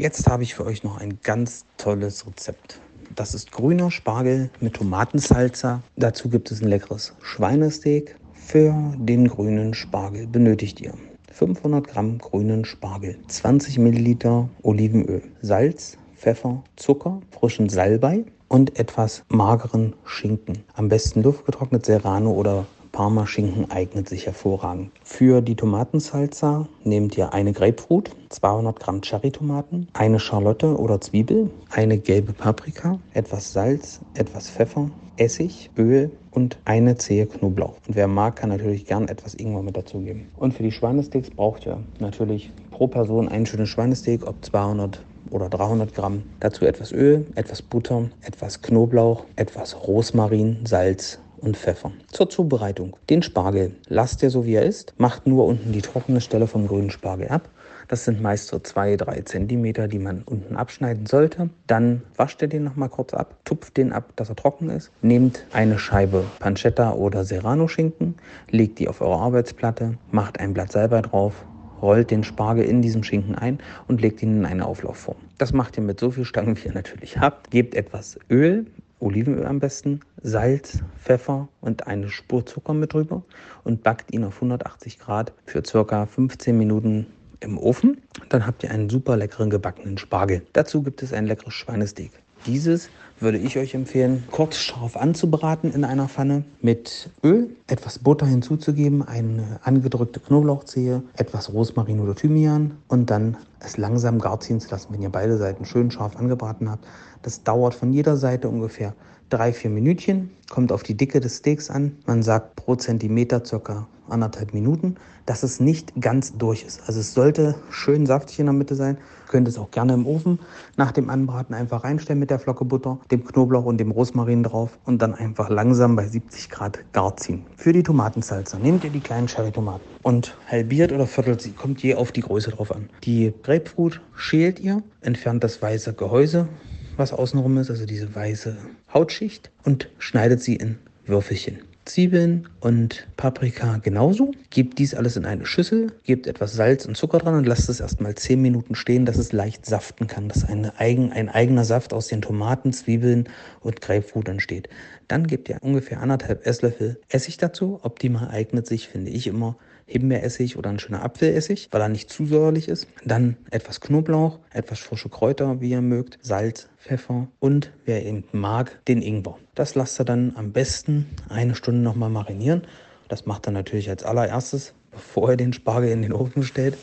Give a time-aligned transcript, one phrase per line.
[0.00, 2.80] Jetzt habe ich für euch noch ein ganz tolles Rezept.
[3.14, 5.82] Das ist grüner Spargel mit Tomatensalsa.
[5.94, 8.16] Dazu gibt es ein leckeres Schweinesteak.
[8.32, 10.94] Für den grünen Spargel benötigt ihr
[11.32, 19.92] 500 Gramm grünen Spargel, 20 Milliliter Olivenöl, Salz, Pfeffer, Zucker, frischen Salbei und etwas mageren
[20.06, 20.64] Schinken.
[20.72, 24.90] Am besten luftgetrocknet Serrano oder Parma-Schinken eignet sich hervorragend.
[25.02, 31.98] Für die Tomatensalsa nehmt ihr eine Grapefruit, 200 Gramm Cherrytomaten, eine Schalotte oder Zwiebel, eine
[31.98, 37.76] gelbe Paprika, etwas Salz, etwas Pfeffer, Essig, Öl und eine Zehe Knoblauch.
[37.86, 40.28] Und wer mag, kann natürlich gern etwas Ingwer mit dazugeben.
[40.36, 45.48] Und für die Schweinesteaks braucht ihr natürlich pro Person ein schönes Schweinesteak, ob 200 oder
[45.48, 46.22] 300 Gramm.
[46.40, 51.92] Dazu etwas Öl, etwas Butter, etwas Knoblauch, etwas Rosmarin, Salz und Pfeffer.
[52.12, 52.96] Zur Zubereitung.
[53.08, 56.66] Den Spargel lasst ihr so wie er ist, macht nur unten die trockene Stelle vom
[56.66, 57.48] grünen Spargel ab.
[57.88, 61.50] Das sind meist so 2-3 Zentimeter, die man unten abschneiden sollte.
[61.66, 64.92] Dann wascht ihr den nochmal kurz ab, tupft den ab, dass er trocken ist.
[65.02, 68.14] Nehmt eine Scheibe Pancetta oder Serrano-Schinken,
[68.48, 71.44] legt die auf eure Arbeitsplatte, macht ein Blatt Salbei drauf,
[71.82, 75.16] rollt den Spargel in diesem Schinken ein und legt ihn in eine Auflaufform.
[75.38, 77.50] Das macht ihr mit so viel Stangen, wie ihr natürlich habt.
[77.50, 78.66] Gebt etwas Öl
[79.00, 83.24] Olivenöl am besten, Salz, Pfeffer und eine Spur Zucker mit drüber
[83.64, 87.06] und backt ihn auf 180 Grad für circa 15 Minuten
[87.40, 88.00] im Ofen.
[88.28, 90.42] Dann habt ihr einen super leckeren gebackenen Spargel.
[90.52, 92.12] Dazu gibt es ein leckeres Schweinesteak.
[92.46, 92.90] Dieses
[93.20, 99.02] würde ich euch empfehlen, kurz scharf anzubraten in einer Pfanne mit Öl, etwas Butter hinzuzugeben,
[99.06, 104.92] eine angedrückte Knoblauchzehe, etwas Rosmarin oder Thymian und dann es langsam gar ziehen zu lassen,
[104.92, 106.86] wenn ihr beide Seiten schön scharf angebraten habt.
[107.22, 108.94] Das dauert von jeder Seite ungefähr
[109.28, 111.96] drei, vier Minütchen, kommt auf die Dicke des Steaks an.
[112.06, 116.82] Man sagt pro Zentimeter circa anderthalb Minuten, dass es nicht ganz durch ist.
[116.86, 118.98] Also es sollte schön saftig in der Mitte sein.
[119.28, 120.40] Könnt es auch gerne im Ofen
[120.76, 124.78] nach dem Anbraten einfach reinstellen mit der Flocke Butter, dem Knoblauch und dem Rosmarin drauf
[124.84, 127.44] und dann einfach langsam bei 70 Grad gar ziehen.
[127.56, 131.94] Für die Tomatensalze nehmt ihr die kleinen Cherry-Tomaten und halbiert oder viertelt sie, kommt je
[131.94, 132.88] auf die Größe drauf an.
[133.04, 136.48] Die Grapefruit schält ihr, entfernt das weiße Gehäuse,
[136.96, 138.56] was außenrum ist, also diese weiße
[138.92, 141.69] Hautschicht und schneidet sie in Würfelchen.
[141.86, 144.32] Zwiebeln und Paprika genauso.
[144.50, 147.80] Gebt dies alles in eine Schüssel, gebt etwas Salz und Zucker dran und lasst es
[147.80, 151.92] erstmal 10 Minuten stehen, dass es leicht saften kann, dass eine eigen, ein eigener Saft
[151.92, 153.28] aus den Tomaten, Zwiebeln
[153.60, 154.68] und Grapefruit entsteht.
[155.10, 157.80] Dann gebt ihr ungefähr anderthalb Esslöffel Essig dazu.
[157.82, 159.56] Optimal eignet sich, finde ich immer,
[159.86, 162.86] Himbeeressig oder ein schöner Apfelessig, weil er nicht zu säuerlich ist.
[163.04, 168.78] Dann etwas Knoblauch, etwas frische Kräuter, wie ihr mögt, Salz, Pfeffer und wer eben mag,
[168.86, 169.36] den Ingwer.
[169.56, 172.62] Das lasst ihr dann am besten eine Stunde nochmal marinieren.
[173.08, 176.78] Das macht er natürlich als allererstes, bevor ihr den Spargel in den Ofen stellt.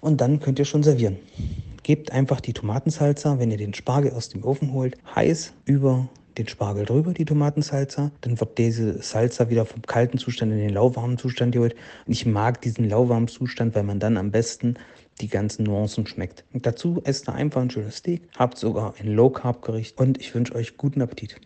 [0.00, 1.16] Und dann könnt ihr schon servieren.
[1.82, 6.48] Gebt einfach die Tomatensalza, wenn ihr den Spargel aus dem Ofen holt, heiß über den
[6.48, 8.10] Spargel drüber, die Tomatensalsa.
[8.20, 11.74] Dann wird diese Salsa wieder vom kalten Zustand in den lauwarmen Zustand geholt.
[12.06, 14.76] Und ich mag diesen lauwarmen Zustand, weil man dann am besten
[15.20, 16.44] die ganzen Nuancen schmeckt.
[16.52, 20.54] Und dazu esst ihr einfach ein schönes Steak, habt sogar ein Low-Carb-Gericht und ich wünsche
[20.54, 21.36] euch guten Appetit.